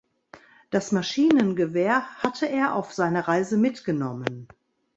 Das 0.71 0.91
Maschinengewehr 0.91 2.01
hatte 2.23 2.49
er 2.49 2.73
auf 2.73 2.91
seine 2.91 3.27
Reise 3.27 3.55
mitgenommen. 3.55 4.47